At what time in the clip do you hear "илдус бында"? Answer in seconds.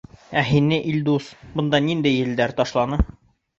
0.93-1.83